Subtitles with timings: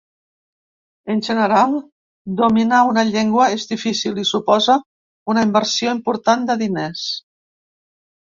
[1.15, 1.75] En general,
[2.39, 4.77] dominar una llengua és difícil i suposa
[5.35, 7.07] una inversió important de diners.